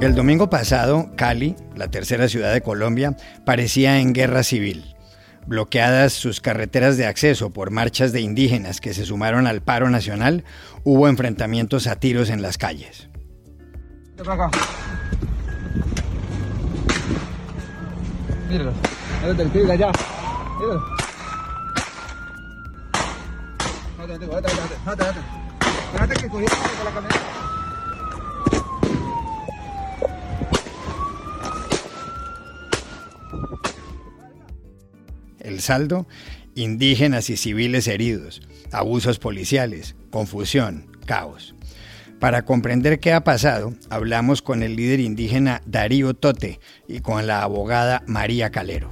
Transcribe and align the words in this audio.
El 0.00 0.14
domingo 0.14 0.48
pasado, 0.48 1.10
Cali, 1.14 1.56
la 1.76 1.88
tercera 1.90 2.26
ciudad 2.26 2.54
de 2.54 2.62
Colombia, 2.62 3.18
parecía 3.44 4.00
en 4.00 4.14
guerra 4.14 4.42
civil. 4.42 4.96
Bloqueadas 5.46 6.14
sus 6.14 6.40
carreteras 6.40 6.96
de 6.96 7.04
acceso 7.04 7.50
por 7.50 7.70
marchas 7.70 8.10
de 8.12 8.22
indígenas 8.22 8.80
que 8.80 8.94
se 8.94 9.04
sumaron 9.04 9.46
al 9.46 9.60
paro 9.60 9.90
nacional, 9.90 10.44
hubo 10.84 11.06
enfrentamientos 11.06 11.86
a 11.86 11.96
tiros 11.96 12.30
en 12.30 12.40
las 12.40 12.56
calles. 12.56 13.10
Saldo, 35.60 36.06
indígenas 36.54 37.30
y 37.30 37.36
civiles 37.36 37.86
heridos, 37.88 38.42
abusos 38.72 39.18
policiales, 39.18 39.96
confusión, 40.10 40.86
caos. 41.06 41.54
Para 42.18 42.44
comprender 42.44 43.00
qué 43.00 43.12
ha 43.12 43.24
pasado, 43.24 43.72
hablamos 43.88 44.42
con 44.42 44.62
el 44.62 44.76
líder 44.76 45.00
indígena 45.00 45.62
Darío 45.64 46.12
Tote 46.12 46.60
y 46.86 47.00
con 47.00 47.26
la 47.26 47.42
abogada 47.42 48.02
María 48.06 48.50
Calero. 48.50 48.90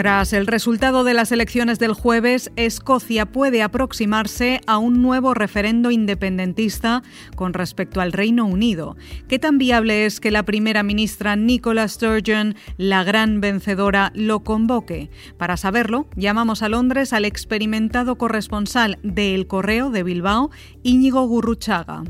Tras 0.00 0.32
el 0.32 0.46
resultado 0.46 1.04
de 1.04 1.12
las 1.12 1.30
elecciones 1.30 1.78
del 1.78 1.92
jueves, 1.92 2.50
Escocia 2.56 3.26
puede 3.26 3.62
aproximarse 3.62 4.62
a 4.66 4.78
un 4.78 5.02
nuevo 5.02 5.34
referendo 5.34 5.90
independentista 5.90 7.02
con 7.36 7.52
respecto 7.52 8.00
al 8.00 8.12
Reino 8.12 8.46
Unido. 8.46 8.96
¿Qué 9.28 9.38
tan 9.38 9.58
viable 9.58 10.06
es 10.06 10.18
que 10.18 10.30
la 10.30 10.42
primera 10.44 10.82
ministra 10.82 11.36
Nicola 11.36 11.86
Sturgeon, 11.86 12.54
la 12.78 13.04
gran 13.04 13.42
vencedora, 13.42 14.10
lo 14.14 14.40
convoque? 14.40 15.10
Para 15.36 15.58
saberlo, 15.58 16.06
llamamos 16.16 16.62
a 16.62 16.70
Londres 16.70 17.12
al 17.12 17.26
experimentado 17.26 18.16
corresponsal 18.16 18.98
de 19.02 19.34
El 19.34 19.46
Correo 19.48 19.90
de 19.90 20.02
Bilbao, 20.02 20.50
Íñigo 20.82 21.26
Gurruchaga. 21.26 22.04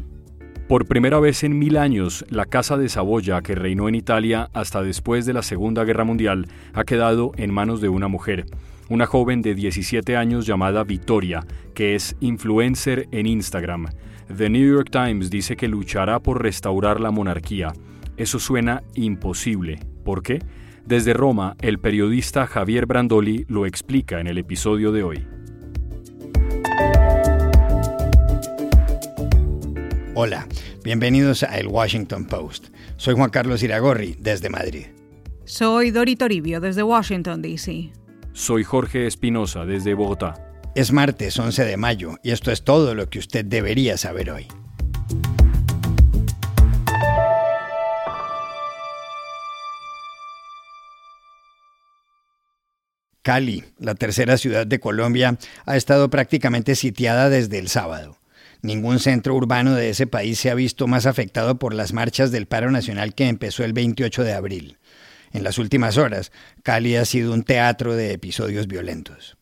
Por 0.71 0.87
primera 0.87 1.19
vez 1.19 1.43
en 1.43 1.59
mil 1.59 1.77
años, 1.77 2.25
la 2.29 2.47
Casa 2.47 2.77
de 2.79 2.89
Saboya, 2.89 3.43
que 3.43 3.57
reinó 3.57 3.89
en 3.89 3.97
Italia 3.97 4.51
hasta 4.53 4.85
después 4.85 5.27
de 5.27 5.33
la 5.33 5.43
Segunda 5.43 5.83
Guerra 5.83 6.05
Mundial, 6.05 6.47
ha 6.75 6.85
quedado 6.85 7.33
en 7.37 7.53
manos 7.53 7.81
de 7.81 7.89
una 7.89 8.07
mujer, 8.07 8.47
una 8.89 9.07
joven 9.07 9.43
de 9.43 9.57
17 9.57 10.17
años 10.17 10.47
llamada 10.47 10.85
Victoria, 10.85 11.45
que 11.75 11.97
es 11.97 12.15
influencer 12.21 13.09
en 13.11 13.27
Instagram. 13.27 13.89
The 14.29 14.49
New 14.49 14.77
York 14.77 14.91
Times 14.93 15.29
dice 15.29 15.57
que 15.57 15.67
luchará 15.67 16.21
por 16.21 16.41
restaurar 16.41 17.01
la 17.01 17.11
monarquía. 17.11 17.73
Eso 18.17 18.39
suena 18.39 18.85
imposible. 18.95 19.81
¿Por 20.05 20.23
qué? 20.23 20.39
Desde 20.87 21.15
Roma, 21.15 21.57
el 21.63 21.81
periodista 21.81 22.47
Javier 22.47 22.87
Brandoli 22.87 23.45
lo 23.49 23.67
explica 23.67 24.21
en 24.21 24.29
el 24.29 24.39
episodio 24.39 24.93
de 24.93 25.03
hoy. 25.03 25.27
Hola, 30.23 30.47
bienvenidos 30.85 31.43
a 31.45 31.59
El 31.59 31.69
Washington 31.69 32.27
Post. 32.27 32.67
Soy 32.99 33.15
Juan 33.15 33.31
Carlos 33.31 33.63
Iragorri, 33.63 34.17
desde 34.19 34.51
Madrid. 34.51 34.89
Soy 35.47 35.93
Dori 35.93 36.15
Toribio, 36.15 36.61
desde 36.61 36.83
Washington, 36.83 37.41
D.C. 37.41 37.91
Soy 38.35 38.63
Jorge 38.63 39.07
Espinosa, 39.07 39.65
desde 39.65 39.95
Bogotá. 39.95 40.35
Es 40.75 40.93
martes 40.93 41.39
11 41.39 41.65
de 41.65 41.79
mayo 41.79 42.19
y 42.23 42.33
esto 42.33 42.53
es 42.53 42.65
todo 42.65 42.95
lo 42.95 43.09
que 43.09 43.19
usted 43.19 43.47
debería 43.47 43.97
saber 43.97 44.31
hoy. 44.31 44.47
Cali, 53.23 53.65
la 53.79 53.95
tercera 53.95 54.37
ciudad 54.37 54.67
de 54.67 54.81
Colombia, 54.81 55.39
ha 55.65 55.77
estado 55.79 56.11
prácticamente 56.11 56.75
sitiada 56.75 57.31
desde 57.31 57.59
el 57.59 57.69
sábado. 57.69 58.20
Ningún 58.63 58.99
centro 58.99 59.35
urbano 59.35 59.75
de 59.75 59.91
ese 59.91 60.07
país 60.07 60.39
se 60.39 60.51
ha 60.51 60.55
visto 60.55 60.87
más 60.87 61.07
afectado 61.07 61.59
por 61.59 61.75
las 61.75 61.93
marchas 61.93 62.31
del 62.31 62.47
paro 62.47 62.71
nacional 62.71 63.15
que 63.15 63.29
empezó 63.29 63.65
el 63.65 63.73
28 63.73 64.23
de 64.23 64.35
abril. 64.35 64.79
En 65.33 65.45
las 65.45 65.59
últimas 65.59 65.97
horas, 65.97 66.33
Cali 66.63 66.97
ha 66.97 67.05
sido 67.05 67.33
un 67.33 67.43
teatro 67.43 67.95
de 67.95 68.13
episodios 68.13 68.67
violentos. 68.67 69.37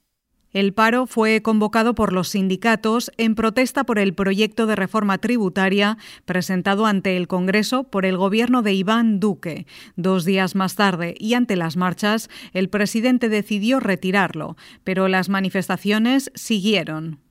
El 0.53 0.73
paro 0.73 1.07
fue 1.07 1.43
convocado 1.43 1.95
por 1.95 2.13
los 2.13 2.31
sindicatos 2.31 3.13
en 3.19 3.35
protesta 3.35 3.85
por 3.85 3.99
el 3.99 4.15
proyecto 4.15 4.67
de 4.67 4.77
reforma 4.77 5.19
tributaria 5.19 5.99
presentado 6.25 6.87
ante 6.87 7.17
el 7.17 7.29
Congreso 7.29 7.85
por 7.85 8.07
el 8.07 8.17
gobierno 8.17 8.63
de 8.63 8.73
Iván 8.73 9.21
Duque. 9.21 9.67
Dos 9.97 10.25
días 10.25 10.55
más 10.55 10.75
tarde 10.75 11.15
y 11.19 11.35
ante 11.35 11.55
las 11.55 11.77
marchas, 11.77 12.31
el 12.55 12.71
presidente 12.71 13.29
decidió 13.29 13.79
retirarlo, 13.79 14.57
pero 14.85 15.07
las 15.09 15.29
manifestaciones 15.29 16.31
siguieron. 16.35 17.28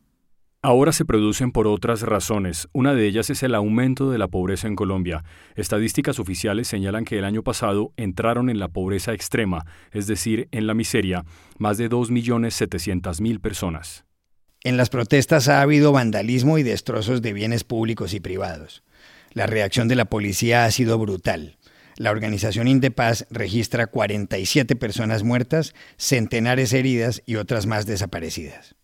Ahora 0.64 0.92
se 0.92 1.06
producen 1.06 1.52
por 1.52 1.68
otras 1.68 2.02
razones. 2.02 2.68
Una 2.74 2.96
de 2.96 3.06
ellas 3.06 3.30
es 3.30 3.44
el 3.44 3.54
aumento 3.54 4.10
de 4.10 4.18
la 4.18 4.28
pobreza 4.28 4.68
en 4.68 4.76
Colombia. 4.76 5.24
Estadísticas 5.56 6.20
oficiales 6.20 6.68
señalan 6.68 7.06
que 7.06 7.20
el 7.20 7.26
año 7.26 7.44
pasado 7.44 7.94
entraron 7.96 8.50
en 8.50 8.58
la 8.58 8.68
pobreza 8.68 9.14
extrema, 9.14 9.66
es 9.92 10.08
decir, 10.08 10.48
en 10.52 10.66
la 10.66 10.74
miseria, 10.74 11.26
más 11.60 11.78
de 11.78 11.90
2.700.000 11.92 13.40
personas. 13.40 14.06
En 14.64 14.78
las 14.78 14.90
protestas 14.90 15.48
ha 15.48 15.62
habido 15.62 15.92
vandalismo 15.92 16.58
y 16.58 16.64
destrozos 16.64 17.22
de 17.22 17.34
bienes 17.34 17.64
públicos 17.64 18.16
y 18.16 18.20
privados. 18.20 18.84
La 19.34 19.46
reacción 19.46 19.88
de 19.88 19.96
la 19.96 20.06
policía 20.06 20.66
ha 20.66 20.72
sido 20.72 20.98
brutal. 20.98 21.58
La 21.98 22.10
organización 22.10 22.68
Indepaz 22.68 23.28
registra 23.30 23.86
47 23.86 24.76
personas 24.76 25.24
muertas, 25.24 25.76
centenares 25.98 26.74
heridas 26.74 27.22
y 27.28 27.36
otras 27.36 27.68
más 27.68 27.86
desaparecidas. 27.86 28.76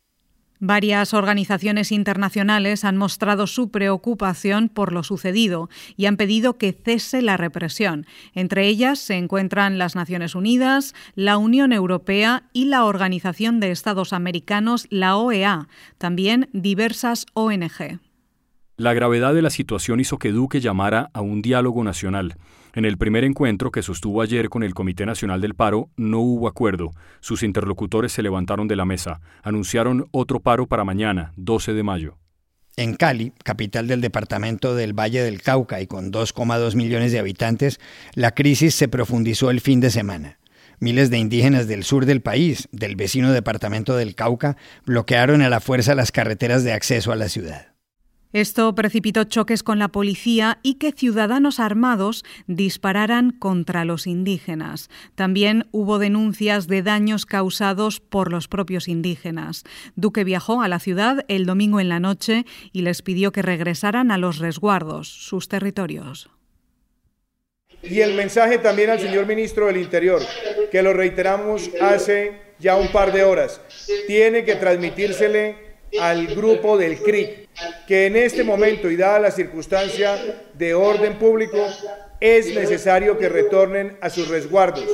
Varias 0.65 1.13
organizaciones 1.13 1.91
internacionales 1.91 2.85
han 2.85 2.95
mostrado 2.95 3.47
su 3.47 3.69
preocupación 3.69 4.69
por 4.69 4.93
lo 4.93 5.03
sucedido 5.03 5.69
y 5.97 6.05
han 6.05 6.15
pedido 6.15 6.57
que 6.57 6.71
cese 6.71 7.21
la 7.21 7.35
represión. 7.35 8.05
Entre 8.33 8.65
ellas 8.69 8.97
se 8.97 9.15
encuentran 9.15 9.77
las 9.77 9.93
Naciones 9.97 10.35
Unidas, 10.35 10.95
la 11.15 11.37
Unión 11.37 11.73
Europea 11.73 12.43
y 12.53 12.67
la 12.67 12.85
Organización 12.85 13.59
de 13.59 13.71
Estados 13.71 14.13
Americanos, 14.13 14.87
la 14.89 15.17
OEA, 15.17 15.67
también 15.97 16.47
diversas 16.53 17.25
ONG. 17.33 17.99
La 18.77 18.93
gravedad 18.93 19.33
de 19.33 19.41
la 19.41 19.49
situación 19.49 19.99
hizo 19.99 20.17
que 20.17 20.31
Duque 20.31 20.61
llamara 20.61 21.09
a 21.13 21.19
un 21.19 21.41
diálogo 21.41 21.83
nacional. 21.83 22.37
En 22.75 22.85
el 22.85 22.97
primer 22.97 23.23
encuentro 23.23 23.69
que 23.69 23.83
sostuvo 23.83 24.23
ayer 24.23 24.49
con 24.49 24.63
el 24.63 24.73
Comité 24.73 25.05
Nacional 25.05 25.41
del 25.41 25.53
Paro 25.53 25.91
no 25.95 26.21
hubo 26.21 26.47
acuerdo. 26.47 26.89
Sus 27.19 27.43
interlocutores 27.43 28.11
se 28.11 28.23
levantaron 28.23 28.67
de 28.67 28.75
la 28.75 28.83
mesa. 28.83 29.21
Anunciaron 29.43 30.07
otro 30.09 30.39
paro 30.39 30.65
para 30.65 30.83
mañana, 30.83 31.33
12 31.35 31.73
de 31.73 31.83
mayo. 31.83 32.17
En 32.75 32.95
Cali, 32.95 33.31
capital 33.43 33.87
del 33.87 34.01
departamento 34.01 34.73
del 34.73 34.97
Valle 34.97 35.21
del 35.21 35.43
Cauca 35.43 35.81
y 35.81 35.85
con 35.85 36.11
2,2 36.11 36.73
millones 36.73 37.11
de 37.11 37.19
habitantes, 37.19 37.79
la 38.15 38.31
crisis 38.31 38.73
se 38.73 38.87
profundizó 38.87 39.51
el 39.51 39.61
fin 39.61 39.79
de 39.79 39.91
semana. 39.91 40.39
Miles 40.79 41.11
de 41.11 41.19
indígenas 41.19 41.67
del 41.67 41.83
sur 41.83 42.07
del 42.07 42.21
país, 42.21 42.69
del 42.71 42.95
vecino 42.95 43.31
departamento 43.31 43.95
del 43.95 44.15
Cauca, 44.15 44.57
bloquearon 44.87 45.43
a 45.43 45.49
la 45.49 45.59
fuerza 45.59 45.93
las 45.93 46.11
carreteras 46.11 46.63
de 46.63 46.73
acceso 46.73 47.11
a 47.11 47.15
la 47.15 47.29
ciudad. 47.29 47.72
Esto 48.33 48.73
precipitó 48.73 49.25
choques 49.25 49.61
con 49.61 49.77
la 49.77 49.89
policía 49.89 50.57
y 50.63 50.75
que 50.75 50.91
ciudadanos 50.91 51.59
armados 51.59 52.25
dispararan 52.47 53.29
contra 53.29 53.85
los 53.85 54.07
indígenas. 54.07 54.89
También 55.13 55.67
hubo 55.71 55.99
denuncias 55.99 56.67
de 56.67 56.81
daños 56.81 57.27
causados 57.27 57.99
por 57.99 58.31
los 58.31 58.47
propios 58.47 58.87
indígenas. 58.87 59.63
Duque 59.95 60.23
viajó 60.23 60.63
a 60.63 60.67
la 60.67 60.79
ciudad 60.79 61.23
el 61.27 61.45
domingo 61.45 61.79
en 61.79 61.89
la 61.89 61.99
noche 61.99 62.45
y 62.71 62.81
les 62.81 63.03
pidió 63.03 63.31
que 63.31 63.43
regresaran 63.43 64.09
a 64.09 64.17
los 64.17 64.39
resguardos, 64.39 65.07
sus 65.07 65.47
territorios. 65.47 66.31
Y 67.83 67.99
el 67.99 68.15
mensaje 68.15 68.57
también 68.57 68.89
al 68.89 68.99
señor 68.99 69.27
ministro 69.27 69.67
del 69.67 69.77
Interior, 69.77 70.21
que 70.71 70.81
lo 70.81 70.93
reiteramos 70.93 71.69
hace 71.81 72.41
ya 72.57 72.77
un 72.77 72.87
par 72.87 73.11
de 73.11 73.25
horas, 73.25 73.61
tiene 74.07 74.43
que 74.43 74.55
transmitírsele 74.55 75.72
al 75.99 76.27
grupo 76.35 76.77
del 76.77 76.97
CRIC, 76.99 77.49
que 77.87 78.07
en 78.07 78.15
este 78.15 78.43
momento 78.43 78.89
y 78.89 78.95
dada 78.95 79.19
la 79.19 79.31
circunstancia 79.31 80.17
de 80.53 80.73
orden 80.73 81.17
público, 81.17 81.57
es 82.19 82.53
necesario 82.55 83.17
que 83.17 83.29
retornen 83.29 83.97
a 84.01 84.09
sus 84.09 84.29
resguardos, 84.29 84.87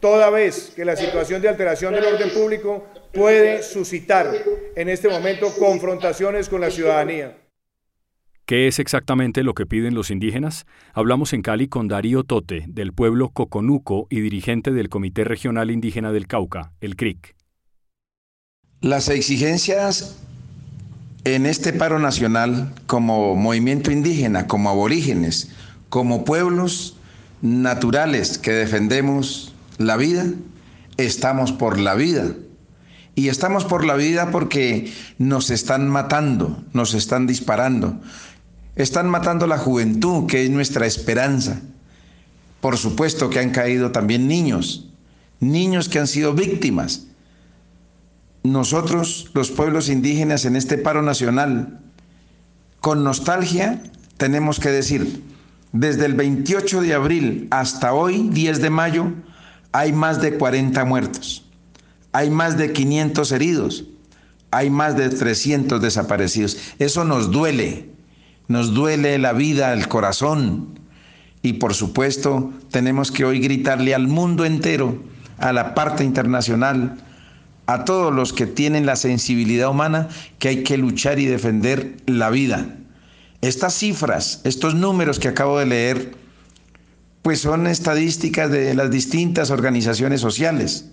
toda 0.00 0.30
vez 0.30 0.72
que 0.74 0.84
la 0.84 0.96
situación 0.96 1.40
de 1.40 1.48
alteración 1.48 1.94
del 1.94 2.04
orden 2.04 2.30
público 2.30 2.86
puede 3.12 3.62
suscitar 3.62 4.32
en 4.74 4.88
este 4.88 5.08
momento 5.08 5.52
confrontaciones 5.58 6.48
con 6.48 6.60
la 6.60 6.70
ciudadanía. 6.70 7.38
¿Qué 8.46 8.66
es 8.66 8.80
exactamente 8.80 9.44
lo 9.44 9.54
que 9.54 9.66
piden 9.66 9.94
los 9.94 10.10
indígenas? 10.10 10.66
Hablamos 10.92 11.32
en 11.32 11.42
Cali 11.42 11.68
con 11.68 11.86
Darío 11.86 12.24
Tote, 12.24 12.64
del 12.66 12.92
pueblo 12.92 13.28
Coconuco 13.28 14.08
y 14.10 14.20
dirigente 14.20 14.72
del 14.72 14.88
Comité 14.88 15.22
Regional 15.22 15.70
Indígena 15.70 16.10
del 16.10 16.26
Cauca, 16.26 16.72
el 16.80 16.96
CRIC. 16.96 17.36
Las 18.80 19.08
exigencias 19.08 20.20
en 21.24 21.46
este 21.46 21.72
paro 21.72 21.98
nacional 21.98 22.74
como 22.86 23.36
movimiento 23.36 23.90
indígena, 23.92 24.46
como 24.46 24.70
aborígenes, 24.70 25.48
como 25.88 26.24
pueblos 26.24 26.96
naturales 27.42 28.38
que 28.38 28.52
defendemos 28.52 29.54
la 29.78 29.96
vida, 29.96 30.26
estamos 30.96 31.52
por 31.52 31.78
la 31.78 31.94
vida. 31.94 32.32
Y 33.14 33.28
estamos 33.28 33.64
por 33.64 33.84
la 33.84 33.94
vida 33.94 34.30
porque 34.30 34.90
nos 35.18 35.50
están 35.50 35.88
matando, 35.88 36.64
nos 36.72 36.94
están 36.94 37.26
disparando. 37.26 38.00
Están 38.74 39.10
matando 39.10 39.46
la 39.46 39.58
juventud, 39.58 40.26
que 40.26 40.44
es 40.44 40.50
nuestra 40.50 40.86
esperanza. 40.86 41.60
Por 42.62 42.78
supuesto 42.78 43.28
que 43.28 43.38
han 43.38 43.50
caído 43.50 43.92
también 43.92 44.28
niños, 44.28 44.88
niños 45.40 45.90
que 45.90 45.98
han 45.98 46.06
sido 46.06 46.32
víctimas 46.32 47.06
nosotros, 48.42 49.30
los 49.34 49.50
pueblos 49.50 49.88
indígenas, 49.88 50.44
en 50.44 50.56
este 50.56 50.78
paro 50.78 51.02
nacional, 51.02 51.80
con 52.80 53.04
nostalgia, 53.04 53.82
tenemos 54.16 54.58
que 54.58 54.70
decir, 54.70 55.22
desde 55.72 56.06
el 56.06 56.14
28 56.14 56.80
de 56.80 56.94
abril 56.94 57.48
hasta 57.50 57.94
hoy, 57.94 58.28
10 58.30 58.60
de 58.60 58.70
mayo, 58.70 59.12
hay 59.70 59.92
más 59.92 60.20
de 60.20 60.36
40 60.36 60.84
muertos, 60.84 61.44
hay 62.12 62.30
más 62.30 62.58
de 62.58 62.72
500 62.72 63.32
heridos, 63.32 63.84
hay 64.50 64.68
más 64.70 64.96
de 64.96 65.08
300 65.08 65.80
desaparecidos. 65.80 66.58
Eso 66.78 67.04
nos 67.04 67.30
duele, 67.30 67.90
nos 68.48 68.74
duele 68.74 69.18
la 69.18 69.32
vida, 69.32 69.72
el 69.72 69.88
corazón. 69.88 70.78
Y 71.40 71.54
por 71.54 71.74
supuesto, 71.74 72.52
tenemos 72.70 73.10
que 73.10 73.24
hoy 73.24 73.40
gritarle 73.40 73.94
al 73.94 74.08
mundo 74.08 74.44
entero, 74.44 75.02
a 75.38 75.52
la 75.52 75.74
parte 75.74 76.04
internacional, 76.04 76.98
a 77.66 77.84
todos 77.84 78.12
los 78.12 78.32
que 78.32 78.46
tienen 78.46 78.86
la 78.86 78.96
sensibilidad 78.96 79.70
humana 79.70 80.08
que 80.38 80.48
hay 80.48 80.62
que 80.62 80.76
luchar 80.76 81.18
y 81.18 81.26
defender 81.26 81.96
la 82.06 82.30
vida. 82.30 82.76
Estas 83.40 83.74
cifras, 83.74 84.40
estos 84.44 84.74
números 84.74 85.18
que 85.18 85.28
acabo 85.28 85.58
de 85.58 85.66
leer, 85.66 86.14
pues 87.22 87.40
son 87.40 87.66
estadísticas 87.66 88.50
de 88.50 88.74
las 88.74 88.90
distintas 88.90 89.50
organizaciones 89.50 90.20
sociales, 90.20 90.90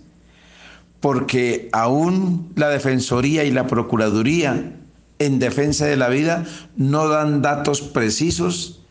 porque 1.00 1.68
aún 1.72 2.52
la 2.56 2.68
Defensoría 2.68 3.44
y 3.44 3.50
la 3.50 3.66
Procuraduría 3.66 4.76
en 5.18 5.38
defensa 5.38 5.86
de 5.86 5.96
la 5.96 6.08
vida 6.08 6.44
no 6.76 7.08
dan 7.08 7.42
datos 7.42 7.82
precisos 7.82 8.82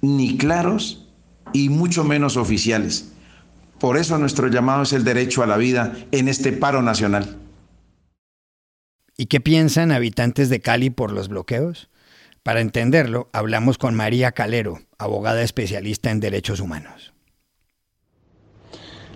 ni 0.00 0.36
claros 0.36 1.06
y 1.52 1.68
mucho 1.68 2.04
menos 2.04 2.36
oficiales. 2.36 3.12
Por 3.78 3.98
eso 3.98 4.18
nuestro 4.18 4.48
llamado 4.48 4.82
es 4.82 4.92
el 4.92 5.04
derecho 5.04 5.42
a 5.42 5.46
la 5.46 5.56
vida 5.56 5.94
en 6.10 6.28
este 6.28 6.52
paro 6.52 6.82
nacional. 6.82 7.36
¿Y 9.18 9.26
qué 9.26 9.40
piensan 9.40 9.92
habitantes 9.92 10.48
de 10.48 10.60
Cali 10.60 10.90
por 10.90 11.12
los 11.12 11.28
bloqueos? 11.28 11.88
Para 12.42 12.60
entenderlo, 12.60 13.28
hablamos 13.32 13.76
con 13.76 13.94
María 13.94 14.32
Calero, 14.32 14.80
abogada 14.98 15.42
especialista 15.42 16.10
en 16.10 16.20
derechos 16.20 16.60
humanos. 16.60 17.12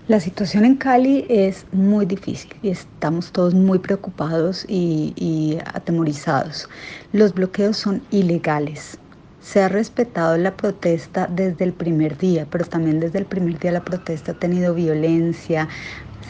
La 0.09 0.19
situación 0.19 0.65
en 0.65 0.75
Cali 0.75 1.25
es 1.29 1.65
muy 1.71 2.05
difícil 2.05 2.53
y 2.63 2.71
estamos 2.71 3.31
todos 3.31 3.55
muy 3.55 3.79
preocupados 3.79 4.65
y, 4.67 5.13
y 5.15 5.59
atemorizados. 5.67 6.69
Los 7.13 7.33
bloqueos 7.33 7.77
son 7.77 8.03
ilegales, 8.11 8.99
se 9.41 9.63
ha 9.63 9.69
respetado 9.69 10.37
la 10.37 10.57
protesta 10.57 11.27
desde 11.27 11.65
el 11.65 11.73
primer 11.73 12.19
día, 12.19 12.47
pero 12.51 12.65
también 12.65 13.01
desde 13.01 13.19
el 13.19 13.27
primer 13.27 13.59
día 13.59 13.73
la 13.73 13.85
protesta 13.85 14.33
ha 14.33 14.39
tenido 14.39 14.75
violencia, 14.75 15.69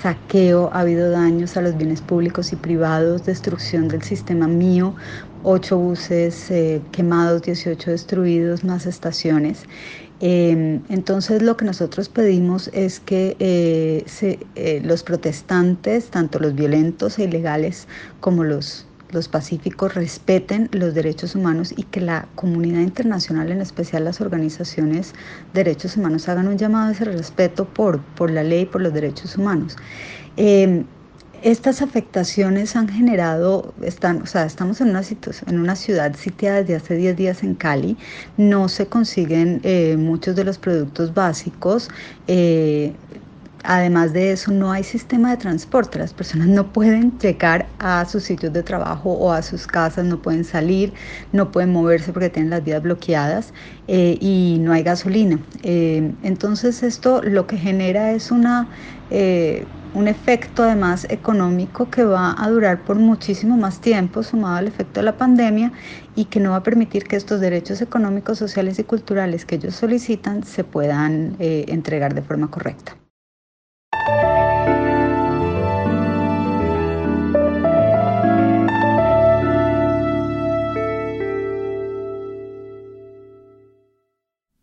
saqueo, 0.03 0.71
ha 0.73 0.81
habido 0.81 1.11
daños 1.11 1.57
a 1.57 1.63
los 1.63 1.77
bienes 1.77 2.01
públicos 2.01 2.53
y 2.53 2.57
privados, 2.57 3.25
destrucción 3.25 3.89
del 3.89 4.03
sistema 4.03 4.47
mío, 4.47 4.95
ocho 5.43 5.79
buses 5.79 6.51
eh, 6.51 6.81
quemados, 6.93 7.43
18 7.43 7.91
destruidos, 7.91 8.65
más 8.65 8.87
estaciones. 8.87 9.65
Em, 10.21 10.83
entonces 10.91 11.43
lo 11.43 11.57
que 11.57 11.65
nosotros 11.65 12.11
pedimos 12.11 12.69
es 12.75 13.01
que 13.01 13.37
eh, 13.39 14.05
eh, 14.55 14.83
los 14.85 15.03
protestantes, 15.03 16.11
tanto 16.11 16.39
los 16.39 16.55
violentos 16.55 17.19
e 17.19 17.25
ilegales 17.25 17.89
como 18.21 18.45
los 18.45 18.87
los 19.13 19.29
pacíficos 19.29 19.95
respeten 19.95 20.69
los 20.73 20.95
derechos 20.95 21.35
humanos 21.35 21.73
y 21.77 21.85
que 21.85 22.01
la 22.01 22.29
comunidad 22.35 22.81
internacional, 22.81 23.51
en 23.51 23.61
especial 23.61 24.05
las 24.05 24.21
organizaciones 24.21 25.15
de 25.53 25.65
derechos 25.65 25.97
humanos, 25.97 26.29
hagan 26.29 26.49
un 26.49 26.59
llamado 26.59 26.89
a 26.89 26.93
ese 26.93 27.05
respeto 27.05 27.65
por, 27.67 28.01
por 28.01 28.31
la 28.31 28.43
ley 28.43 28.63
y 28.63 28.67
por 28.67 28.81
los 28.81 28.93
derechos 28.93 29.37
humanos. 29.37 29.77
Em, 30.37 30.85
estas 31.43 31.81
afectaciones 31.81 32.77
han 32.77 32.89
generado, 32.89 33.73
están, 33.83 34.23
o 34.23 34.27
sea, 34.27 34.45
estamos 34.45 34.81
en 34.83 34.91
una, 34.91 35.03
en 35.47 35.59
una 35.59 35.75
ciudad 35.75 36.15
sitiada 36.15 36.59
desde 36.59 36.77
hace 36.77 36.97
10 36.97 37.17
días 37.17 37.43
en 37.43 37.55
Cali, 37.55 37.97
no 38.37 38.69
se 38.69 38.87
consiguen 38.87 39.61
eh, 39.65 39.97
muchos 39.99 40.37
de 40.37 40.45
los 40.45 40.59
productos 40.59 41.15
básicos. 41.15 41.89
Eh, 42.27 42.93
Además 43.63 44.15
de 44.15 44.33
eso, 44.33 44.53
no 44.53 44.73
hay 44.73 44.83
sistema 44.85 45.31
de 45.31 45.37
transporte. 45.37 45.99
Las 45.99 46.15
personas 46.15 46.49
no 46.49 46.73
pueden 46.73 47.19
llegar 47.19 47.69
a 47.79 48.05
sus 48.07 48.23
sitios 48.23 48.53
de 48.53 48.63
trabajo 48.63 49.13
o 49.13 49.33
a 49.33 49.43
sus 49.43 49.67
casas, 49.67 50.07
no 50.07 50.23
pueden 50.23 50.45
salir, 50.45 50.95
no 51.33 51.53
pueden 51.53 51.73
moverse 51.73 52.13
porque 52.13 52.31
tienen 52.31 52.51
las 52.51 52.65
vías 52.65 52.83
bloqueadas 52.83 53.53
eh, 53.87 54.17
y 54.21 54.59
no 54.61 54.73
hay 54.73 54.83
gasolina. 54.83 55.39
Eh, 55.63 56.15
entonces 56.23 56.83
esto 56.83 57.21
lo 57.23 57.47
que 57.47 57.59
genera 57.59 58.13
es 58.13 58.31
una, 58.31 58.71
eh, 59.11 59.67
un 59.93 60.09
efecto 60.09 60.63
además 60.63 61.07
económico 61.11 61.91
que 61.91 62.05
va 62.05 62.35
a 62.43 62.49
durar 62.49 62.83
por 62.85 62.97
muchísimo 62.97 63.59
más 63.59 63.81
tiempo 63.83 64.23
sumado 64.23 64.57
al 64.57 64.69
efecto 64.69 65.01
de 65.01 65.05
la 65.05 65.19
pandemia 65.19 65.73
y 66.15 66.27
que 66.27 66.41
no 66.41 66.53
va 66.53 66.57
a 66.57 66.63
permitir 66.63 67.05
que 67.05 67.17
estos 67.17 67.41
derechos 67.41 67.83
económicos, 67.83 68.39
sociales 68.39 68.79
y 68.79 68.85
culturales 68.85 69.45
que 69.45 69.57
ellos 69.57 69.75
solicitan 69.75 70.45
se 70.45 70.65
puedan 70.65 71.37
entregar 71.39 72.15
de 72.15 72.23
forma 72.23 72.51
correcta. 72.51 72.97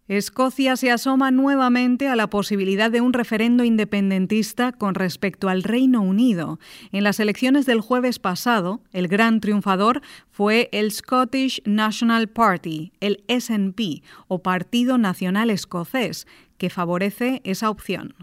Escocia 0.07 0.77
se 0.77 0.89
asoma 0.89 1.31
nuevamente 1.31 2.07
a 2.07 2.15
la 2.15 2.29
posibilidad 2.29 2.89
de 2.89 3.01
un 3.01 3.11
referendo 3.11 3.65
independentista 3.65 4.71
con 4.71 4.95
respecto 4.95 5.49
al 5.49 5.63
Reino 5.63 6.01
Unido. 6.01 6.59
En 6.93 7.03
las 7.03 7.19
elecciones 7.19 7.65
del 7.65 7.81
jueves 7.81 8.17
pasado, 8.17 8.81
el 8.93 9.09
gran 9.09 9.41
triunfador 9.41 10.01
fue 10.31 10.69
el 10.71 10.93
Scottish 10.93 11.61
National 11.65 12.29
Party, 12.29 12.93
el 13.01 13.21
SNP, 13.27 14.01
o 14.29 14.41
Partido 14.41 14.97
Nacional 14.97 15.49
Escocés, 15.49 16.25
que 16.57 16.69
favorece 16.69 17.41
esa 17.43 17.69
opción. 17.69 18.15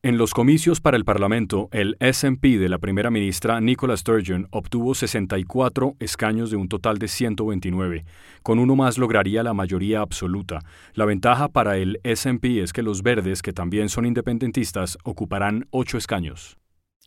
En 0.00 0.16
los 0.16 0.32
comicios 0.32 0.80
para 0.80 0.96
el 0.96 1.04
Parlamento, 1.04 1.68
el 1.72 1.96
SNP 1.98 2.56
de 2.60 2.68
la 2.68 2.78
primera 2.78 3.10
ministra 3.10 3.60
Nicola 3.60 3.96
Sturgeon 3.96 4.46
obtuvo 4.52 4.94
64 4.94 5.96
escaños 5.98 6.52
de 6.52 6.56
un 6.56 6.68
total 6.68 6.98
de 6.98 7.08
129. 7.08 8.04
Con 8.44 8.60
uno 8.60 8.76
más 8.76 8.96
lograría 8.96 9.42
la 9.42 9.54
mayoría 9.54 10.00
absoluta. 10.00 10.60
La 10.94 11.04
ventaja 11.04 11.48
para 11.48 11.78
el 11.78 12.00
SNP 12.04 12.62
es 12.62 12.72
que 12.72 12.84
los 12.84 13.02
verdes, 13.02 13.42
que 13.42 13.52
también 13.52 13.88
son 13.88 14.06
independentistas, 14.06 14.98
ocuparán 15.02 15.66
8 15.72 15.98
escaños. 15.98 16.58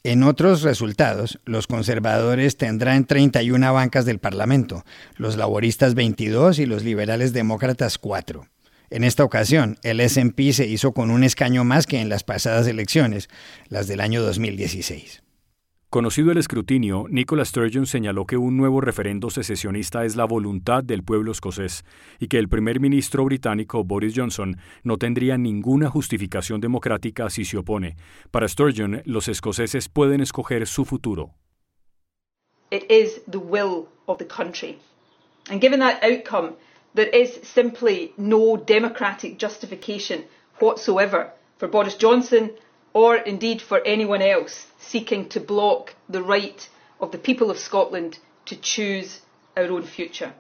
En 0.04 0.24
otros 0.24 0.62
resultados, 0.62 1.40
los 1.46 1.68
conservadores 1.68 2.58
tendrán 2.58 3.06
31 3.06 3.72
bancas 3.72 4.04
del 4.04 4.20
Parlamento, 4.20 4.84
los 5.16 5.38
laboristas 5.38 5.96
22 5.96 6.60
y 6.60 6.66
los 6.66 6.84
liberales 6.84 7.32
demócratas 7.32 7.98
4. 7.98 8.44
En 8.92 9.06
esta 9.06 9.24
ocasión, 9.24 9.78
el 9.84 10.02
SP 10.04 10.52
se 10.52 10.68
hizo 10.68 10.92
con 10.92 11.12
un 11.12 11.24
escaño 11.24 11.64
más 11.64 11.88
que 11.88 12.02
en 12.02 12.10
las 12.10 12.26
pasadas 12.26 12.68
elecciones, 12.68 13.30
las 13.70 13.88
del 13.88 14.02
año 14.02 14.22
2016. 14.22 15.24
Conocido 15.90 16.34
el 16.34 16.38
escrutinio, 16.38 17.06
Nicola 17.10 17.46
Sturgeon 17.46 17.86
señaló 17.86 18.26
que 18.26 18.36
un 18.36 18.58
nuevo 18.58 18.82
referendo 18.82 19.30
secesionista 19.30 20.04
es 20.04 20.18
la 20.18 20.26
voluntad 20.26 20.84
del 20.84 21.04
pueblo 21.04 21.32
escocés 21.32 21.86
y 22.20 22.28
que 22.28 22.38
el 22.38 22.50
primer 22.50 22.82
ministro 22.82 23.24
británico 23.24 23.86
Boris 23.86 24.14
Johnson 24.14 24.58
no 24.84 24.98
tendría 24.98 25.38
ninguna 25.38 25.90
justificación 25.90 26.60
democrática 26.60 27.30
si 27.30 27.46
se 27.46 27.58
opone. 27.58 27.96
Para 28.30 28.50
Sturgeon, 28.50 29.04
los 29.06 29.30
escoceses 29.30 29.88
pueden 29.88 30.20
escoger 30.20 30.68
su 30.68 30.84
futuro. 30.84 31.34
It 32.72 32.84
is 32.92 33.22
the 33.32 33.38
will 33.38 33.88
of 34.08 34.18
the 34.18 34.28
country. 34.28 34.80
And 35.50 35.62
given 35.62 35.80
that 35.80 36.04
outcome, 36.04 36.58
there 36.94 37.08
is 37.08 37.40
simply 37.44 38.14
no 38.18 38.58
democratic 38.58 39.38
justification 39.38 40.26
whatsoever 40.60 41.32
for 41.58 41.68
Boris 41.68 41.96
Johnson 41.96 42.52
or 42.94 43.16
indeed 43.16 43.62
for 43.62 43.82
anyone 43.86 44.22
else 44.22 44.68
seeking 44.80 45.30
to 45.30 45.40
block 45.40 45.96
the 46.10 46.22
right 46.22 46.68
of 47.00 47.12
the 47.12 47.18
people 47.18 47.50
of 47.50 47.58
Scotland 47.58 48.20
to 48.46 48.56
choose 48.56 49.22
our 49.56 49.64
own 49.64 49.84
future. 49.84 50.34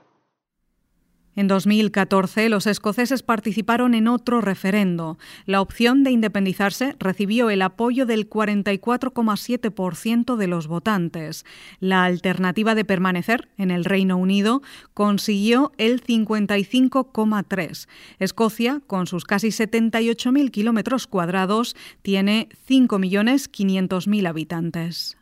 En 1.35 1.47
2014, 1.47 2.49
los 2.49 2.67
escoceses 2.67 3.23
participaron 3.23 3.93
en 3.93 4.09
otro 4.09 4.41
referendo. 4.41 5.17
La 5.45 5.61
opción 5.61 6.03
de 6.03 6.11
independizarse 6.11 6.97
recibió 6.99 7.49
el 7.49 7.61
apoyo 7.61 8.05
del 8.05 8.29
44,7% 8.29 10.35
de 10.35 10.47
los 10.47 10.67
votantes. 10.67 11.45
La 11.79 12.03
alternativa 12.03 12.75
de 12.75 12.83
permanecer 12.83 13.47
en 13.57 13.71
el 13.71 13.85
Reino 13.85 14.17
Unido 14.17 14.61
consiguió 14.93 15.71
el 15.77 16.03
55,3%. 16.03 17.87
Escocia, 18.19 18.81
con 18.85 19.07
sus 19.07 19.23
casi 19.23 19.47
78.000 19.49 20.51
kilómetros 20.51 21.07
cuadrados, 21.07 21.77
tiene 22.01 22.49
5.500.000 22.67 24.27
habitantes. 24.27 25.15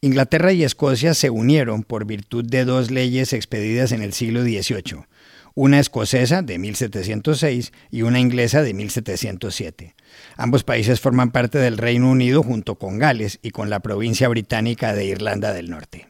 Inglaterra 0.00 0.52
y 0.52 0.64
Escocia 0.64 1.14
se 1.14 1.30
unieron 1.30 1.84
por 1.84 2.06
virtud 2.06 2.44
de 2.44 2.64
dos 2.64 2.90
leyes 2.90 3.32
expedidas 3.32 3.92
en 3.92 4.02
el 4.02 4.12
siglo 4.12 4.42
XVIII 4.42 5.06
una 5.54 5.78
escocesa 5.78 6.42
de 6.42 6.58
1706 6.58 7.72
y 7.90 8.02
una 8.02 8.18
inglesa 8.18 8.62
de 8.62 8.74
1707. 8.74 9.94
Ambos 10.36 10.64
países 10.64 11.00
forman 11.00 11.30
parte 11.30 11.58
del 11.58 11.78
Reino 11.78 12.10
Unido 12.10 12.42
junto 12.42 12.74
con 12.74 12.98
Gales 12.98 13.38
y 13.42 13.50
con 13.50 13.70
la 13.70 13.80
provincia 13.80 14.28
británica 14.28 14.94
de 14.94 15.06
Irlanda 15.06 15.52
del 15.52 15.70
Norte. 15.70 16.08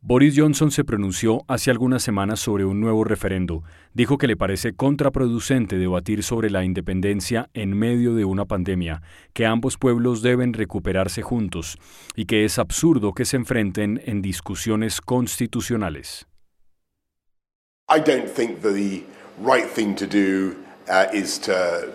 Boris 0.00 0.34
Johnson 0.36 0.70
se 0.70 0.84
pronunció 0.84 1.44
hace 1.48 1.72
algunas 1.72 2.00
semanas 2.00 2.38
sobre 2.38 2.64
un 2.64 2.80
nuevo 2.80 3.02
referendo. 3.02 3.64
Dijo 3.92 4.18
que 4.18 4.28
le 4.28 4.36
parece 4.36 4.72
contraproducente 4.72 5.78
debatir 5.78 6.22
sobre 6.22 6.48
la 6.48 6.64
independencia 6.64 7.50
en 7.54 7.76
medio 7.76 8.14
de 8.14 8.24
una 8.24 8.44
pandemia, 8.44 9.02
que 9.32 9.46
ambos 9.46 9.78
pueblos 9.78 10.22
deben 10.22 10.52
recuperarse 10.52 11.22
juntos 11.22 11.76
y 12.14 12.26
que 12.26 12.44
es 12.44 12.60
absurdo 12.60 13.14
que 13.14 13.24
se 13.24 13.36
enfrenten 13.36 14.00
en 14.06 14.22
discusiones 14.22 15.00
constitucionales. 15.00 16.28
I 17.88 18.00
don't 18.00 18.28
think 18.28 18.62
the 18.62 19.04
right 19.38 19.70
thing 19.70 19.94
to 19.94 20.08
do 20.08 20.60
uh, 20.88 21.06
is 21.14 21.38
to 21.38 21.92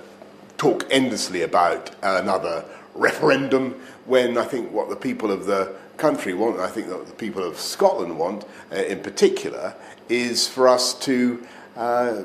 talk 0.57 0.87
endlessly 0.89 1.41
about 1.41 1.91
another 2.01 2.63
referendum 2.95 3.71
when 4.05 4.37
I 4.37 4.45
think 4.45 4.71
what 4.71 4.87
the 4.87 4.95
people 4.95 5.31
of 5.31 5.47
the 5.47 5.75
country 5.97 6.33
want, 6.33 6.55
and 6.55 6.63
I 6.63 6.69
think 6.69 6.87
that 6.87 7.07
the 7.07 7.13
people 7.13 7.43
of 7.43 7.59
Scotland 7.59 8.17
want 8.17 8.45
uh, 8.71 8.75
in 8.75 9.01
particular, 9.01 9.75
is 10.07 10.47
for 10.47 10.69
us 10.69 10.93
to 10.99 11.45
uh, 11.75 12.23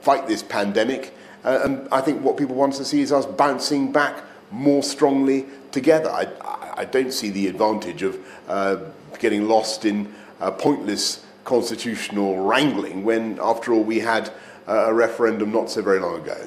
fight 0.00 0.26
this 0.26 0.42
pandemic. 0.42 1.14
Uh, 1.44 1.60
and 1.62 1.88
I 1.92 2.00
think 2.00 2.22
what 2.22 2.38
people 2.38 2.54
want 2.54 2.72
to 2.76 2.86
see 2.86 3.02
is 3.02 3.12
us 3.12 3.26
bouncing 3.26 3.92
back 3.92 4.24
more 4.50 4.82
strongly 4.82 5.44
together. 5.72 6.08
I, 6.08 6.28
I 6.74 6.86
don't 6.86 7.12
see 7.12 7.28
the 7.28 7.48
advantage 7.48 8.02
of 8.02 8.18
uh, 8.48 8.76
getting 9.18 9.46
lost 9.46 9.84
in 9.84 10.10
uh, 10.40 10.52
pointless 10.52 11.23
constitutional 11.44 12.40
wrangling 12.40 13.04
when, 13.04 13.38
after 13.40 13.72
all, 13.72 13.84
we 13.84 14.00
had 14.00 14.30
a 14.66 14.92
referendum 14.92 15.52
not 15.52 15.68
so 15.68 15.82
very 15.82 16.00
long 16.00 16.22
ago. 16.22 16.46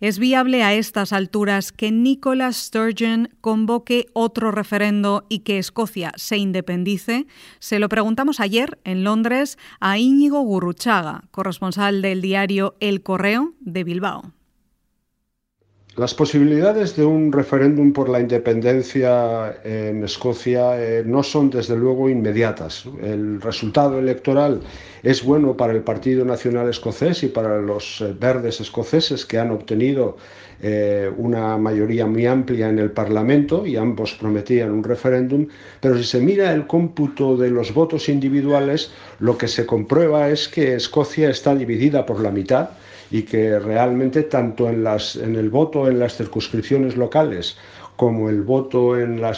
¿Es 0.00 0.18
viable 0.18 0.62
a 0.62 0.74
estas 0.74 1.14
alturas 1.14 1.72
que 1.72 1.90
Nicola 1.90 2.52
Sturgeon 2.52 3.30
convoque 3.40 4.06
otro 4.12 4.50
referendo 4.50 5.24
y 5.30 5.38
que 5.38 5.58
Escocia 5.58 6.12
se 6.16 6.36
independice? 6.36 7.26
Se 7.58 7.78
lo 7.78 7.88
preguntamos 7.88 8.38
ayer 8.38 8.78
en 8.84 9.02
Londres 9.02 9.56
a 9.80 9.96
Íñigo 9.96 10.42
Gurruchaga, 10.42 11.22
corresponsal 11.30 12.02
del 12.02 12.20
diario 12.20 12.76
El 12.80 13.02
Correo 13.02 13.54
de 13.60 13.84
Bilbao. 13.84 14.34
Las 15.96 16.12
posibilidades 16.12 16.96
de 16.96 17.04
un 17.04 17.30
referéndum 17.30 17.92
por 17.92 18.08
la 18.08 18.18
independencia 18.18 19.60
en 19.62 20.02
Escocia 20.02 20.76
eh, 20.76 21.04
no 21.06 21.22
son 21.22 21.50
desde 21.50 21.76
luego 21.76 22.10
inmediatas. 22.10 22.84
El 23.00 23.40
resultado 23.40 24.00
electoral 24.00 24.60
es 25.04 25.22
bueno 25.22 25.56
para 25.56 25.72
el 25.72 25.82
Partido 25.82 26.24
Nacional 26.24 26.68
Escocés 26.68 27.22
y 27.22 27.28
para 27.28 27.60
los 27.60 28.00
eh, 28.00 28.12
verdes 28.18 28.60
escoceses 28.60 29.24
que 29.24 29.38
han 29.38 29.52
obtenido 29.52 30.16
eh, 30.60 31.08
una 31.16 31.56
mayoría 31.58 32.06
muy 32.06 32.26
amplia 32.26 32.70
en 32.70 32.80
el 32.80 32.90
Parlamento 32.90 33.64
y 33.64 33.76
ambos 33.76 34.14
prometían 34.14 34.72
un 34.72 34.82
referéndum, 34.82 35.46
pero 35.80 35.96
si 35.96 36.02
se 36.02 36.18
mira 36.18 36.52
el 36.52 36.66
cómputo 36.66 37.36
de 37.36 37.50
los 37.50 37.72
votos 37.72 38.08
individuales, 38.08 38.90
lo 39.20 39.38
que 39.38 39.46
se 39.46 39.64
comprueba 39.64 40.28
es 40.28 40.48
que 40.48 40.74
Escocia 40.74 41.30
está 41.30 41.54
dividida 41.54 42.04
por 42.04 42.20
la 42.20 42.32
mitad 42.32 42.70
y 43.10 43.22
que 43.22 43.58
realmente 43.58 44.24
tanto 44.24 44.68
en, 44.68 44.86
el 45.36 45.50
voto 45.50 45.88
en 45.88 45.98
las 45.98 46.16
circunscripciones 46.16 46.96
locales 46.96 47.56
como 47.96 48.28
el 48.28 48.42
voto 48.42 48.96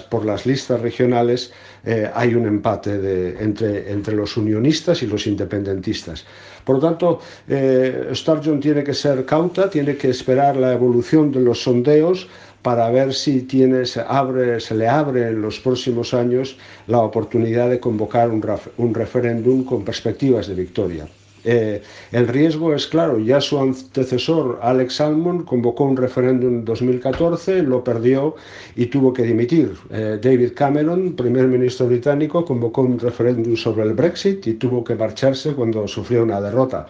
por 0.09 0.25
las 0.25 0.47
listas 0.47 0.81
regionales, 0.81 1.53
eh, 1.85 2.11
hay 2.15 2.35
un 2.35 2.47
empate 2.47 3.37
entre, 3.39 4.15
los 4.15 4.37
unionistas 4.37 5.03
y 5.03 5.07
los 5.07 5.27
independentistas. 5.27 6.25
Por 6.65 6.77
lo 6.77 6.81
tanto, 6.81 7.21
eh, 7.49 8.09
Sturgeon 8.15 8.59
tiene 8.59 8.83
que 8.83 8.95
ser 8.95 9.27
cauta, 9.27 9.69
tiene 9.69 9.97
que 9.97 10.09
esperar 10.09 10.57
la 10.57 10.73
evolución 10.73 11.31
de 11.33 11.41
los 11.41 11.63
sondeos 11.63 12.29
para 12.63 12.91
ver 12.91 13.15
si 13.15 13.43
tiene, 13.43 13.85
se, 13.87 14.01
abre, 14.01 14.59
se 14.59 14.75
le 14.75 14.89
abre 14.89 15.29
en 15.29 15.43
los 15.43 15.61
próximos 15.61 16.15
años 16.15 16.57
la 16.87 17.01
oportunidad 17.01 17.71
de 17.71 17.79
convocar 17.79 18.31
un 18.31 18.95
referéndum 18.95 19.65
con 19.65 19.85
perspectivas 19.85 20.49
de 20.49 20.55
victoria. 20.55 21.07
Eh, 21.49 21.81
el 22.11 22.27
riesgo 22.27 22.75
es 22.75 22.89
claro, 22.89 23.21
ya 23.21 23.41
su 23.41 23.57
antecesor 23.61 24.59
Alex 24.63 24.97
Salmon 24.97 25.45
convocó 25.45 25.85
un 25.85 25.97
referéndum 25.97 26.55
en 26.55 26.65
2014, 26.65 27.63
lo 27.63 27.85
perdió 27.85 28.35
y 28.75 28.87
tuvo 28.87 29.13
que 29.13 29.23
dimitir. 29.23 29.73
Eh, 29.91 30.19
David 30.21 30.55
Cameron, 30.57 31.15
primer 31.15 31.47
ministro 31.47 31.87
británico, 31.87 32.45
convocó 32.45 32.83
un 32.83 32.99
referéndum 32.99 33.55
sobre 33.57 33.85
el 33.85 33.95
Brexit 33.95 34.45
y 34.49 34.55
tuvo 34.55 34.83
que 34.83 34.97
marcharse 34.97 35.53
cuando 35.53 35.87
sufrió 35.87 36.25
una 36.25 36.41
derrota. 36.41 36.89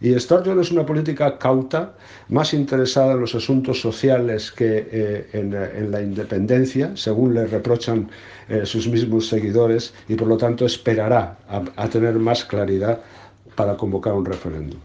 Y 0.00 0.16
Sturgeon 0.20 0.60
es 0.60 0.70
una 0.70 0.86
política 0.86 1.36
cauta, 1.36 1.94
más 2.28 2.54
interesada 2.54 3.14
en 3.14 3.20
los 3.20 3.34
asuntos 3.34 3.80
sociales 3.80 4.52
que 4.52 4.86
eh, 4.88 5.26
en, 5.32 5.90
la 5.90 6.00
independencia, 6.00 6.92
según 6.94 7.34
le 7.34 7.46
reprochan 7.46 8.08
sus 8.62 8.86
mismos 8.86 9.26
seguidores, 9.26 9.92
y 10.08 10.14
por 10.14 10.28
lo 10.28 10.36
tanto 10.36 10.66
esperará 10.66 11.36
a 11.48 11.88
tener 11.88 12.14
más 12.14 12.44
claridad 12.44 13.00
para 13.56 13.76
convocar 13.76 14.12
un 14.12 14.24
referéndum. 14.24 14.78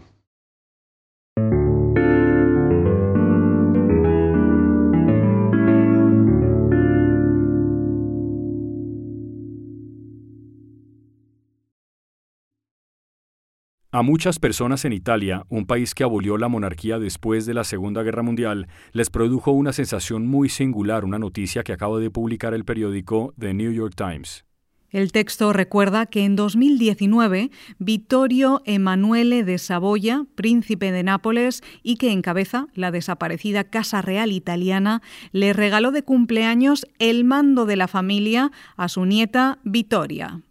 A 13.94 14.00
muchas 14.00 14.38
personas 14.38 14.86
en 14.86 14.94
Italia, 14.94 15.44
un 15.50 15.66
país 15.66 15.94
que 15.94 16.02
abolió 16.02 16.38
la 16.38 16.48
monarquía 16.48 16.98
después 16.98 17.44
de 17.44 17.52
la 17.52 17.62
Segunda 17.62 18.02
Guerra 18.02 18.22
Mundial, 18.22 18.66
les 18.92 19.10
produjo 19.10 19.52
una 19.52 19.74
sensación 19.74 20.26
muy 20.26 20.48
singular 20.48 21.04
una 21.04 21.18
noticia 21.18 21.62
que 21.62 21.74
acaba 21.74 21.98
de 21.98 22.10
publicar 22.10 22.54
el 22.54 22.64
periódico 22.64 23.34
The 23.38 23.52
New 23.52 23.70
York 23.70 23.92
Times. 23.94 24.46
El 24.92 25.10
texto 25.10 25.54
recuerda 25.54 26.04
que 26.04 26.22
en 26.22 26.36
2019 26.36 27.50
Vittorio 27.78 28.60
Emanuele 28.66 29.42
de 29.42 29.56
Saboya, 29.56 30.26
príncipe 30.34 30.92
de 30.92 31.02
Nápoles 31.02 31.62
y 31.82 31.96
que 31.96 32.12
encabeza 32.12 32.66
la 32.74 32.90
desaparecida 32.90 33.64
Casa 33.64 34.02
Real 34.02 34.32
italiana, 34.32 35.00
le 35.32 35.54
regaló 35.54 35.92
de 35.92 36.02
cumpleaños 36.02 36.86
el 36.98 37.24
mando 37.24 37.64
de 37.64 37.76
la 37.76 37.88
familia 37.88 38.52
a 38.76 38.90
su 38.90 39.06
nieta 39.06 39.58
Vittoria. 39.64 40.42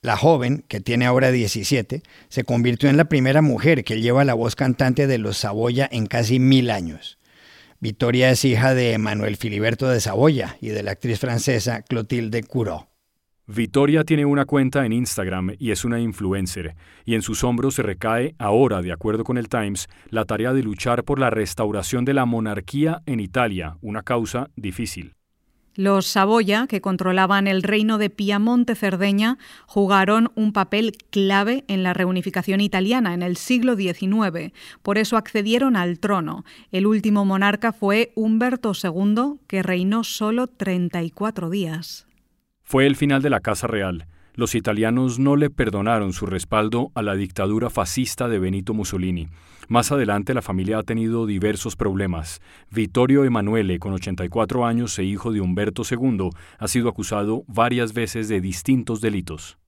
La 0.00 0.16
joven, 0.16 0.64
que 0.68 0.80
tiene 0.80 1.04
ahora 1.04 1.30
17, 1.30 2.02
se 2.28 2.44
convirtió 2.44 2.88
en 2.88 2.96
la 2.96 3.04
primera 3.04 3.42
mujer 3.42 3.84
que 3.84 4.00
lleva 4.00 4.24
la 4.24 4.34
voz 4.34 4.56
cantante 4.56 5.06
de 5.06 5.18
los 5.18 5.36
Saboya 5.36 5.86
en 5.92 6.06
casi 6.06 6.40
mil 6.40 6.70
años. 6.70 7.18
Vittoria 7.78 8.30
es 8.30 8.44
hija 8.46 8.74
de 8.74 8.94
Emanuel 8.94 9.36
Filiberto 9.36 9.86
de 9.88 10.00
Saboya 10.00 10.56
y 10.62 10.68
de 10.68 10.82
la 10.82 10.92
actriz 10.92 11.18
francesa 11.18 11.82
Clotilde 11.82 12.42
Courot. 12.42 12.91
Victoria 13.48 14.04
tiene 14.04 14.24
una 14.24 14.44
cuenta 14.44 14.86
en 14.86 14.92
Instagram 14.92 15.56
y 15.58 15.72
es 15.72 15.84
una 15.84 15.98
influencer, 15.98 16.76
y 17.04 17.16
en 17.16 17.22
sus 17.22 17.42
hombros 17.42 17.74
se 17.74 17.82
recae, 17.82 18.36
ahora 18.38 18.82
de 18.82 18.92
acuerdo 18.92 19.24
con 19.24 19.36
el 19.36 19.48
Times, 19.48 19.88
la 20.10 20.24
tarea 20.24 20.52
de 20.52 20.62
luchar 20.62 21.02
por 21.02 21.18
la 21.18 21.28
restauración 21.28 22.04
de 22.04 22.14
la 22.14 22.24
monarquía 22.24 23.02
en 23.04 23.18
Italia, 23.18 23.78
una 23.80 24.02
causa 24.02 24.48
difícil. 24.54 25.14
Los 25.74 26.06
Saboya, 26.06 26.68
que 26.68 26.80
controlaban 26.80 27.48
el 27.48 27.64
reino 27.64 27.98
de 27.98 28.10
Piamonte-Cerdeña, 28.10 29.38
jugaron 29.66 30.30
un 30.36 30.52
papel 30.52 30.92
clave 31.10 31.64
en 31.66 31.82
la 31.82 31.94
reunificación 31.94 32.60
italiana 32.60 33.14
en 33.14 33.22
el 33.22 33.36
siglo 33.36 33.74
XIX. 33.74 34.52
Por 34.82 34.98
eso 34.98 35.16
accedieron 35.16 35.74
al 35.74 35.98
trono. 35.98 36.44
El 36.70 36.86
último 36.86 37.24
monarca 37.24 37.72
fue 37.72 38.12
Humberto 38.14 38.72
II, 38.80 39.40
que 39.48 39.62
reinó 39.62 40.04
solo 40.04 40.46
34 40.46 41.48
días. 41.48 42.06
Fue 42.72 42.86
el 42.86 42.96
final 42.96 43.20
de 43.20 43.28
la 43.28 43.40
Casa 43.40 43.66
Real. 43.66 44.06
Los 44.32 44.54
italianos 44.54 45.18
no 45.18 45.36
le 45.36 45.50
perdonaron 45.50 46.14
su 46.14 46.24
respaldo 46.24 46.90
a 46.94 47.02
la 47.02 47.14
dictadura 47.14 47.68
fascista 47.68 48.28
de 48.28 48.38
Benito 48.38 48.72
Mussolini. 48.72 49.28
Más 49.68 49.92
adelante 49.92 50.32
la 50.32 50.40
familia 50.40 50.78
ha 50.78 50.82
tenido 50.82 51.26
diversos 51.26 51.76
problemas. 51.76 52.40
Vittorio 52.70 53.26
Emanuele, 53.26 53.78
con 53.78 53.92
84 53.92 54.64
años 54.64 54.98
e 54.98 55.04
hijo 55.04 55.32
de 55.32 55.42
Humberto 55.42 55.82
II, 55.82 56.30
ha 56.58 56.66
sido 56.66 56.88
acusado 56.88 57.44
varias 57.46 57.92
veces 57.92 58.28
de 58.28 58.40
distintos 58.40 59.02
delitos. 59.02 59.58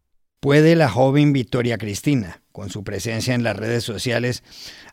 ¿Puede 0.41 0.75
la 0.75 0.89
joven 0.89 1.35
Victoria 1.35 1.77
Cristina, 1.77 2.41
con 2.53 2.71
su 2.71 2.85
presencia 2.85 3.35
en 3.35 3.43
las 3.43 3.55
redes 3.55 3.85
sociales, 3.85 4.43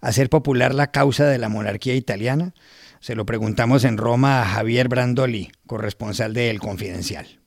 hacer 0.01 0.27
popular 0.27 0.75
la 0.75 0.91
causa 0.91 1.27
de 1.27 1.37
la 1.37 1.47
monarquía 1.47 1.95
italiana? 1.95 2.55
Se 2.99 3.15
lo 3.15 3.25
preguntamos 3.25 3.85
en 3.85 3.95
Roma 3.95 4.41
a 4.41 4.45
Javier 4.45 4.89
Brandoli, 4.89 5.49
corresponsal 5.65 6.33
de 6.33 6.49
El 6.49 6.59
Confidencial. 6.59 7.40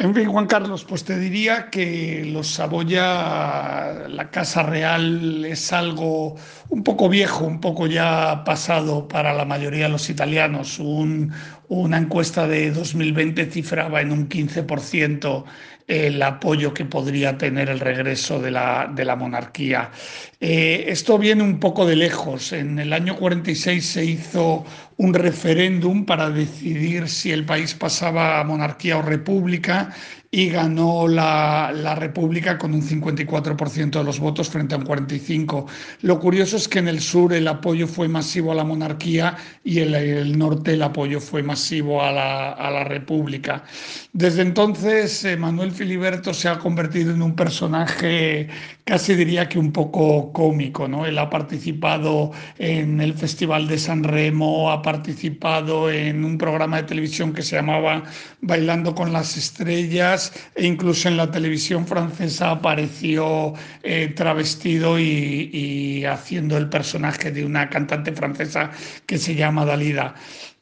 En 0.00 0.14
fin, 0.14 0.30
Juan 0.30 0.46
Carlos, 0.46 0.84
pues 0.84 1.02
te 1.02 1.18
diría 1.18 1.70
que 1.70 2.24
los 2.24 2.46
Saboya, 2.46 4.06
la 4.08 4.30
Casa 4.30 4.62
Real, 4.62 5.44
es 5.44 5.72
algo 5.72 6.36
un 6.68 6.84
poco 6.84 7.08
viejo, 7.08 7.44
un 7.44 7.60
poco 7.60 7.88
ya 7.88 8.44
pasado 8.44 9.08
para 9.08 9.34
la 9.34 9.44
mayoría 9.44 9.86
de 9.86 9.90
los 9.90 10.08
italianos. 10.08 10.78
una 10.78 11.98
encuesta 11.98 12.46
de 12.46 12.70
2020 12.70 13.46
cifraba 13.46 14.00
en 14.00 14.12
un 14.12 14.28
15% 14.28 15.44
el 15.88 16.22
apoyo 16.22 16.74
que 16.74 16.84
podría 16.84 17.36
tener 17.38 17.70
el 17.70 17.80
regreso 17.80 18.38
de 18.40 18.50
la, 18.52 18.88
de 18.94 19.04
la 19.04 19.16
monarquía. 19.16 19.90
Eh, 20.38 20.84
esto 20.88 21.18
viene 21.18 21.42
un 21.42 21.58
poco 21.58 21.86
de 21.86 21.96
lejos. 21.96 22.52
En 22.52 22.78
el 22.78 22.92
año 22.92 23.16
46 23.16 23.84
se 23.84 24.04
hizo 24.04 24.64
un 24.98 25.14
referéndum 25.14 26.04
para 26.04 26.28
decidir 26.28 27.08
si 27.08 27.30
el 27.30 27.44
país 27.44 27.74
pasaba 27.74 28.40
a 28.40 28.44
monarquía 28.44 28.98
o 28.98 29.02
república 29.02 29.90
y 30.30 30.50
ganó 30.50 31.08
la, 31.08 31.72
la, 31.74 31.94
República 31.94 32.58
con 32.58 32.74
un 32.74 32.82
54% 32.82 33.90
de 33.90 34.04
los 34.04 34.20
votos 34.20 34.50
frente 34.50 34.74
a 34.74 34.78
un 34.78 34.84
45%. 34.84 35.66
Lo 36.02 36.20
curioso 36.20 36.58
es 36.58 36.68
que 36.68 36.80
en 36.80 36.88
el 36.88 37.00
sur 37.00 37.32
el 37.32 37.48
apoyo 37.48 37.86
fue 37.86 38.08
masivo 38.08 38.52
a 38.52 38.54
la 38.54 38.64
monarquía 38.64 39.36
y 39.64 39.80
en 39.80 39.94
el 39.94 40.36
norte 40.36 40.74
el 40.74 40.82
apoyo 40.82 41.20
fue 41.20 41.42
masivo 41.42 42.02
a 42.02 42.12
la, 42.12 42.50
a 42.52 42.70
la 42.70 42.84
República. 42.84 43.64
Desde 44.12 44.42
entonces, 44.42 45.24
eh, 45.24 45.36
Manuel 45.36 45.72
Filiberto 45.72 46.34
se 46.34 46.48
ha 46.48 46.58
convertido 46.58 47.12
en 47.12 47.22
un 47.22 47.34
personaje 47.34 48.48
casi 48.88 49.14
diría 49.14 49.50
que 49.50 49.58
un 49.58 49.70
poco 49.70 50.32
cómico, 50.32 50.88
¿no? 50.88 51.04
Él 51.04 51.18
ha 51.18 51.28
participado 51.28 52.32
en 52.58 53.02
el 53.02 53.12
Festival 53.12 53.68
de 53.68 53.76
San 53.78 54.02
Remo, 54.02 54.70
ha 54.70 54.80
participado 54.88 55.90
en 55.90 56.24
un 56.24 56.38
programa 56.38 56.78
de 56.78 56.84
televisión 56.84 57.34
que 57.34 57.42
se 57.42 57.56
llamaba 57.56 58.04
Bailando 58.40 58.94
con 58.94 59.12
las 59.12 59.36
Estrellas 59.36 60.32
e 60.54 60.64
incluso 60.66 61.08
en 61.08 61.18
la 61.18 61.30
televisión 61.30 61.86
francesa 61.86 62.52
apareció 62.52 63.52
eh, 63.82 64.14
travestido 64.16 64.98
y, 64.98 65.50
y 65.52 66.04
haciendo 66.06 66.56
el 66.56 66.70
personaje 66.70 67.30
de 67.30 67.44
una 67.44 67.68
cantante 67.68 68.12
francesa 68.12 68.70
que 69.04 69.18
se 69.18 69.34
llama 69.34 69.66
Dalida. 69.66 70.14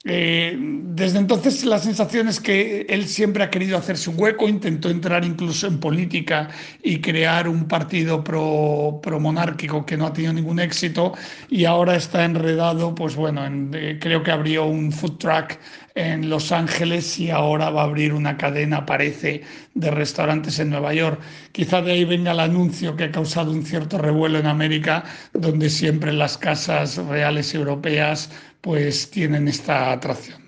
Eh, 0.08 0.56
desde 0.56 1.18
entonces 1.18 1.64
la 1.64 1.80
sensación 1.80 2.28
es 2.28 2.38
que 2.38 2.86
él 2.88 3.08
siempre 3.08 3.42
ha 3.42 3.50
querido 3.50 3.76
hacerse 3.76 4.08
un 4.08 4.20
hueco, 4.20 4.48
intentó 4.48 4.88
entrar 4.88 5.24
incluso 5.24 5.66
en 5.66 5.80
política 5.80 6.48
y 6.80 7.00
crear 7.00 7.48
un 7.48 7.66
partido 7.66 8.22
pro, 8.22 9.00
monárquico 9.20 9.84
que 9.84 9.96
no 9.96 10.06
ha 10.06 10.12
tenido 10.12 10.32
ningún 10.32 10.60
éxito 10.60 11.12
y 11.50 11.64
ahora 11.64 11.96
está 11.96 12.24
enredado, 12.24 12.94
pues 12.94 13.16
bueno, 13.16 13.42
eh, 13.74 13.98
creo 14.00 14.22
que 14.22 14.30
abrió 14.30 14.66
un 14.66 14.92
food 14.92 15.18
truck 15.18 15.58
en 15.96 16.30
Los 16.30 16.52
Ángeles 16.52 17.18
y 17.18 17.30
ahora 17.30 17.70
va 17.70 17.80
a 17.80 17.84
abrir 17.86 18.12
una 18.12 18.36
cadena, 18.36 18.86
parece, 18.86 19.42
de 19.74 19.90
restaurantes 19.90 20.58
en 20.60 20.70
Nueva 20.70 20.94
York. 20.94 21.20
Quizá 21.52 21.82
de 21.82 21.92
ahí 21.92 22.04
venga 22.04 22.32
el 22.32 22.40
anuncio 22.40 22.94
que 22.94 23.04
ha 23.04 23.10
causado 23.10 23.50
un 23.50 23.64
cierto 23.64 23.98
revuelo 23.98 24.38
en 24.38 24.46
América, 24.46 25.04
donde 25.32 25.68
siempre 25.68 26.12
las 26.12 26.38
casas 26.38 26.96
reales 26.96 27.54
europeas 27.54 28.30
pues 28.60 29.10
tienen 29.10 29.48
esta 29.48 29.92
atracción. 29.92 30.46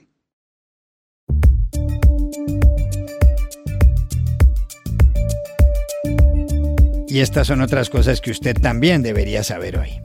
Y 7.09 7.21
estas 7.21 7.47
son 7.47 7.62
otras 7.62 7.88
cosas 7.88 8.21
que 8.21 8.31
usted 8.31 8.55
también 8.61 9.03
debería 9.03 9.43
saber 9.43 9.79
hoy. 9.79 10.00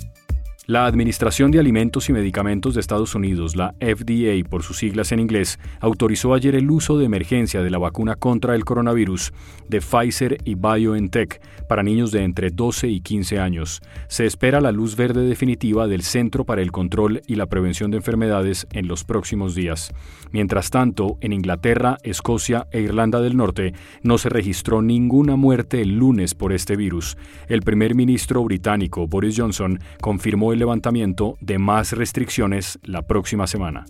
La 0.65 0.85
Administración 0.85 1.51
de 1.51 1.59
Alimentos 1.59 2.07
y 2.07 2.13
Medicamentos 2.13 2.73
de 2.73 2.79
Estados 2.79 3.15
Unidos, 3.15 3.57
la 3.57 3.75
FDA 3.81 4.49
por 4.49 4.63
sus 4.63 4.77
siglas 4.77 5.11
en 5.11 5.19
inglés, 5.19 5.59
autorizó 5.81 6.33
ayer 6.33 6.55
el 6.55 6.71
uso 6.71 6.97
de 6.97 7.03
emergencia 7.03 7.61
de 7.61 7.69
la 7.69 7.79
vacuna 7.79 8.15
contra 8.15 8.55
el 8.55 8.63
coronavirus 8.63 9.33
de 9.67 9.81
Pfizer 9.81 10.37
y 10.45 10.55
BioNTech 10.55 11.41
para 11.67 11.83
niños 11.83 12.13
de 12.13 12.23
entre 12.23 12.49
12 12.49 12.87
y 12.87 13.01
15 13.01 13.39
años. 13.39 13.81
Se 14.07 14.25
espera 14.25 14.61
la 14.61 14.71
luz 14.71 14.95
verde 14.95 15.27
definitiva 15.27 15.85
del 15.89 16.01
Centro 16.01 16.45
para 16.45 16.61
el 16.61 16.71
Control 16.71 17.21
y 17.27 17.35
la 17.35 17.47
Prevención 17.47 17.91
de 17.91 17.97
Enfermedades 17.97 18.65
en 18.71 18.87
los 18.87 19.03
próximos 19.03 19.55
días. 19.55 19.91
Mientras 20.31 20.69
tanto, 20.69 21.17
en 21.19 21.33
Inglaterra, 21.33 21.97
Escocia 22.03 22.67
e 22.71 22.79
Irlanda 22.79 23.19
del 23.19 23.35
Norte 23.35 23.73
no 24.01 24.17
se 24.17 24.29
registró 24.29 24.81
ninguna 24.81 25.35
muerte 25.35 25.81
el 25.81 25.97
lunes 25.97 26.35
por 26.35 26.53
este 26.53 26.77
virus. 26.77 27.17
El 27.49 27.63
primer 27.63 27.95
ministro 27.95 28.41
británico 28.45 29.07
Boris 29.07 29.35
Johnson 29.37 29.79
confirmó 29.99 30.52
el 30.53 30.59
levantamiento 30.59 31.37
de 31.41 31.59
más 31.59 31.91
restricciones 31.91 32.79
la 32.83 33.01
próxima 33.01 33.47
semana. 33.47 33.85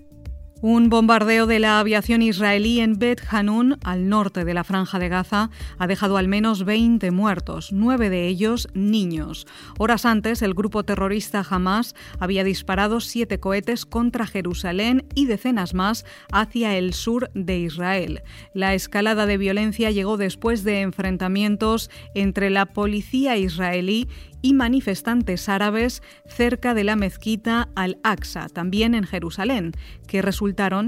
Un 0.65 0.87
bombardeo 0.87 1.45
de 1.45 1.59
la 1.59 1.81
aviación 1.81 2.21
israelí 2.21 2.79
en 2.79 2.97
Bet 2.97 3.21
Hanun, 3.29 3.79
al 3.83 4.07
norte 4.07 4.45
de 4.45 4.53
la 4.53 4.63
franja 4.63 4.97
de 4.97 5.09
Gaza, 5.09 5.49
ha 5.77 5.87
dejado 5.87 6.15
al 6.15 6.29
menos 6.29 6.63
20 6.63 7.11
muertos, 7.11 7.73
nueve 7.73 8.09
de 8.09 8.29
ellos 8.29 8.69
niños. 8.73 9.45
Horas 9.77 10.05
antes, 10.05 10.41
el 10.41 10.53
grupo 10.53 10.85
terrorista 10.85 11.45
Hamas 11.49 11.95
había 12.17 12.45
disparado 12.45 13.01
siete 13.01 13.41
cohetes 13.41 13.85
contra 13.85 14.25
Jerusalén 14.25 15.05
y 15.15 15.25
decenas 15.25 15.73
más 15.73 16.05
hacia 16.31 16.77
el 16.77 16.93
sur 16.93 17.29
de 17.33 17.59
Israel. 17.59 18.21
La 18.53 18.73
escalada 18.73 19.25
de 19.25 19.37
violencia 19.37 19.91
llegó 19.91 20.15
después 20.15 20.63
de 20.63 20.79
enfrentamientos 20.79 21.89
entre 22.15 22.49
la 22.49 22.67
policía 22.67 23.35
israelí 23.35 24.07
y 24.43 24.53
manifestantes 24.53 25.49
árabes 25.49 26.03
cerca 26.27 26.73
de 26.75 26.83
la 26.83 26.97
mezquita 26.97 27.69
Al-Aqsa, 27.75 28.49
también 28.49 28.93
en 28.93 29.05
Jerusalén, 29.05 29.71
que 30.05 30.21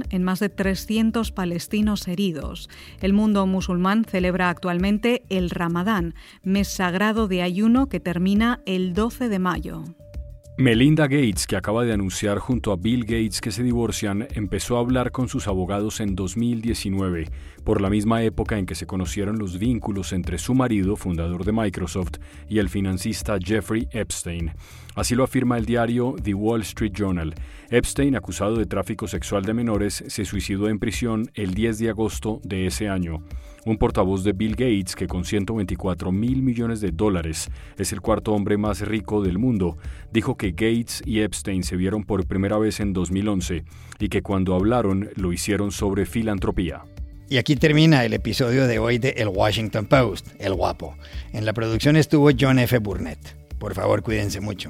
en 0.10 0.23
más 0.23 0.39
de 0.39 0.49
300 0.49 1.32
palestinos 1.32 2.08
heridos. 2.08 2.69
El 3.01 3.13
mundo 3.13 3.45
musulmán 3.47 4.06
celebra 4.06 4.49
actualmente 4.49 5.23
el 5.30 5.49
Ramadán, 5.49 6.13
mes 6.43 6.67
sagrado 6.67 7.28
de 7.28 7.41
ayuno 7.41 7.88
que 7.88 7.99
termina 7.99 8.62
el 8.65 8.93
12 8.93 9.28
de 9.28 9.39
mayo. 9.39 9.84
Melinda 10.57 11.07
Gates, 11.07 11.47
que 11.47 11.57
acaba 11.57 11.83
de 11.83 11.91
anunciar 11.91 12.39
junto 12.39 12.71
a 12.71 12.77
Bill 12.77 13.01
Gates 13.01 13.41
que 13.41 13.51
se 13.51 13.61
divorcian, 13.61 14.25
empezó 14.35 14.77
a 14.77 14.79
hablar 14.79 15.11
con 15.11 15.27
sus 15.27 15.49
abogados 15.49 15.99
en 15.99 16.15
2019, 16.15 17.27
por 17.65 17.81
la 17.81 17.89
misma 17.89 18.23
época 18.23 18.57
en 18.57 18.65
que 18.65 18.73
se 18.73 18.87
conocieron 18.87 19.37
los 19.37 19.59
vínculos 19.59 20.13
entre 20.13 20.37
su 20.37 20.53
marido, 20.55 20.95
fundador 20.95 21.43
de 21.43 21.51
Microsoft, 21.51 22.19
y 22.47 22.59
el 22.59 22.69
financista 22.69 23.37
Jeffrey 23.37 23.89
Epstein. 23.91 24.53
Así 24.95 25.13
lo 25.13 25.25
afirma 25.25 25.57
el 25.57 25.65
diario 25.65 26.15
The 26.23 26.33
Wall 26.33 26.61
Street 26.61 26.93
Journal. 26.93 27.35
Epstein, 27.69 28.15
acusado 28.15 28.55
de 28.55 28.65
tráfico 28.65 29.09
sexual 29.09 29.43
de 29.43 29.53
menores, 29.53 30.05
se 30.07 30.23
suicidó 30.23 30.69
en 30.69 30.79
prisión 30.79 31.29
el 31.33 31.53
10 31.53 31.79
de 31.79 31.89
agosto 31.89 32.39
de 32.45 32.65
ese 32.65 32.87
año. 32.87 33.25
Un 33.65 33.78
portavoz 33.78 34.23
de 34.23 34.34
Bill 34.34 34.51
Gates, 34.51 34.95
que 34.95 35.08
con 35.08 35.25
124 35.25 36.12
mil 36.12 36.43
millones 36.43 36.82
de 36.82 36.91
dólares 36.91 37.49
es 37.80 37.91
el 37.91 37.99
cuarto 37.99 38.32
hombre 38.32 38.58
más 38.58 38.82
rico 38.82 39.23
del 39.23 39.39
mundo, 39.39 39.78
dijo 40.12 40.38
que 40.38 40.51
Gates 40.51 41.01
y 41.04 41.21
Epstein 41.21 41.63
se 41.63 41.75
vieron 41.75 42.04
por 42.04 42.28
primera 42.28 42.60
vez 42.60 42.80
en 42.80 42.93
2011 42.93 43.65
y 43.99 44.10
que 44.10 44.21
cuando 44.21 44.54
hablaron 44.54 45.10
lo 45.15 45.34
hicieron 45.34 45.71
sobre 45.71 46.06
filantropía. 46.06 46.84
Y 47.28 47.38
aquí 47.38 47.56
termina 47.56 48.06
el 48.06 48.13
episodio 48.13 48.67
de 48.67 48.78
hoy 48.78 48.99
de 48.99 49.15
El 49.17 49.30
Washington 49.30 49.88
Post, 49.88 50.28
El 50.38 50.54
Guapo. 50.54 50.95
En 51.34 51.43
la 51.45 51.54
producción 51.54 51.95
estuvo 51.95 52.30
John 52.39 52.60
F. 52.60 52.78
Burnett. 52.78 53.36
Por 53.58 53.73
favor, 53.73 54.04
cuídense 54.04 54.41
mucho. 54.41 54.69